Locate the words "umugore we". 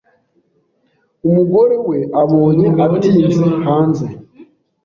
1.27-1.99